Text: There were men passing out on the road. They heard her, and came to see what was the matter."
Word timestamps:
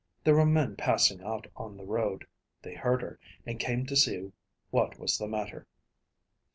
There 0.23 0.33
were 0.33 0.47
men 0.47 0.77
passing 0.77 1.21
out 1.21 1.45
on 1.55 1.77
the 1.77 1.85
road. 1.85 2.25
They 2.63 2.73
heard 2.73 3.03
her, 3.03 3.19
and 3.45 3.59
came 3.59 3.85
to 3.85 3.95
see 3.95 4.31
what 4.71 4.97
was 4.97 5.19
the 5.19 5.27
matter." 5.27 5.67